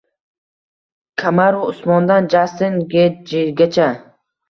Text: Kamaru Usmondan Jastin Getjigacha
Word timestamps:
Kamaru 1.23 1.61
Usmondan 1.75 2.33
Jastin 2.35 2.83
Getjigacha 2.97 3.91